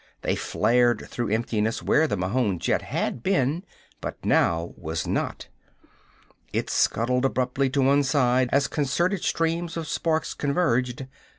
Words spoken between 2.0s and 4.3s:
the Mahon jet had been but